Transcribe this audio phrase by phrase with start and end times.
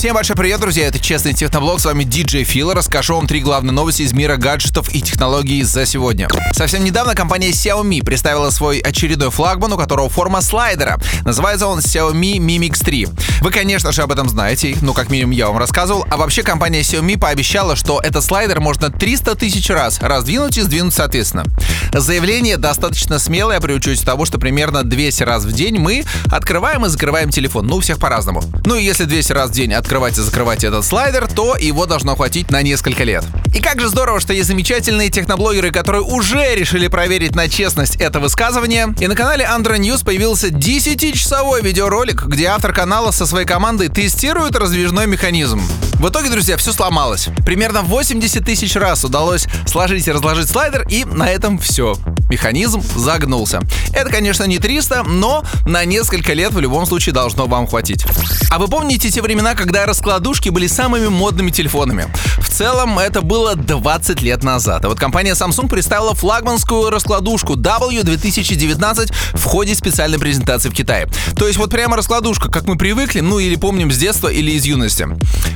[0.00, 3.72] Всем большой привет, друзья, это Честный Техноблог, с вами DJ Фил, расскажу вам три главные
[3.72, 6.26] новости из мира гаджетов и технологий за сегодня.
[6.54, 10.98] Совсем недавно компания Xiaomi представила свой очередной флагман, у которого форма слайдера.
[11.26, 13.08] Называется он Xiaomi Mi Mix 3.
[13.42, 16.06] Вы, конечно же, об этом знаете, ну, как минимум, я вам рассказывал.
[16.08, 20.94] А вообще, компания Xiaomi пообещала, что этот слайдер можно 300 тысяч раз раздвинуть и сдвинуть
[20.94, 21.44] соответственно.
[21.92, 26.88] Заявление достаточно смелое при учете того, что примерно 200 раз в день мы открываем и
[26.88, 27.66] закрываем телефон.
[27.66, 28.42] Ну, у всех по-разному.
[28.64, 32.14] Ну и если 200 раз в день открывать и закрывать этот слайдер, то его должно
[32.14, 33.24] хватить на несколько лет.
[33.52, 38.20] И как же здорово, что есть замечательные техноблогеры, которые уже решили проверить на честность это
[38.20, 38.94] высказывание.
[39.00, 44.54] И на канале Android News появился 10-часовой видеоролик, где автор канала со своей командой тестирует
[44.54, 45.60] раздвижной механизм.
[45.94, 47.26] В итоге, друзья, все сломалось.
[47.44, 51.96] Примерно 80 тысяч раз удалось сложить и разложить слайдер, и на этом все.
[52.30, 53.60] Механизм загнулся.
[53.92, 58.06] Это, конечно, не 300, но на несколько лет в любом случае должно вам хватить.
[58.50, 62.06] А вы помните те времена, когда раскладушки были самыми модными телефонами?
[62.38, 64.84] В целом, это было 20 лет назад.
[64.84, 71.08] А вот компания Samsung представила флагманскую раскладушку W2019 в ходе специальной презентации в Китае.
[71.34, 74.64] То есть вот прямо раскладушка, как мы привыкли, ну или помним с детства или из
[74.64, 75.08] юности.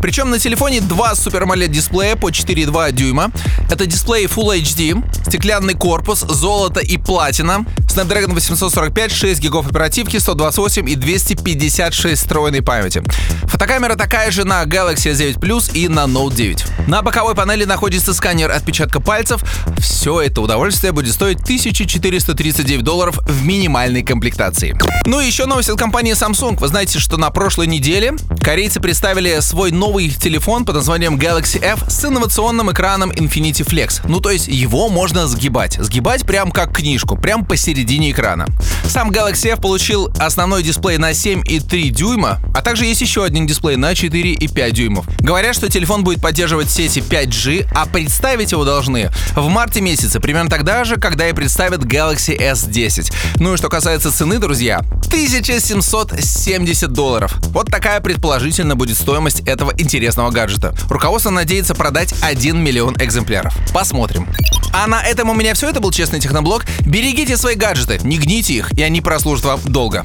[0.00, 3.32] Причем на телефоне два Super AMOLED дисплея по 4,2 дюйма.
[3.70, 10.88] Это дисплей Full HD, стеклянный корпус, золото и платина, Snapdragon 845, 6 гигов оперативки, 128
[10.88, 13.02] и 256 встроенной памяти.
[13.42, 16.64] Фотокамера такая же на Galaxy S9 Plus и на Note 9.
[16.86, 19.42] На боковой панели находится сканер отпечатка пальцев.
[19.80, 24.78] Все это удовольствие будет стоить 1439 долларов в минимальной комплектации.
[25.04, 26.60] Ну и еще новость от компании Samsung.
[26.60, 31.90] Вы знаете, что на прошлой неделе корейцы представили свой новый телефон под названием Galaxy F
[31.90, 34.02] с инновационным экраном Infinity Flex.
[34.04, 35.76] Ну то есть его можно сгибать.
[35.80, 38.46] Сгибать прям как книжку, прям посередине экрана.
[38.84, 43.76] Сам Galaxy F получил основной дисплей на 7,3 дюйма, а также есть еще один дисплей
[43.76, 45.06] на 4,5 дюймов.
[45.20, 50.50] Говорят, что телефон будет поддерживать сети 5G, а представить его должны в марте месяце, примерно
[50.50, 53.12] тогда же, когда и представят Galaxy S10.
[53.36, 57.34] Ну и что касается цены, друзья, 1770 долларов.
[57.48, 60.74] Вот такая предположительно будет стоимость этого интересного гаджета.
[60.88, 63.54] Руководство надеется продать 1 миллион экземпляров.
[63.72, 64.28] Посмотрим.
[64.72, 65.68] А на этом у меня все.
[65.68, 66.64] Это был Честный Техноблог.
[66.80, 70.04] Берегите свои гаджеты, не гните их, и они прослужат вам долго.